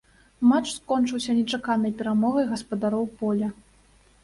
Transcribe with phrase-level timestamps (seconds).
[0.51, 3.49] Матч скончыўся нечаканай перамогай гаспадароў поля.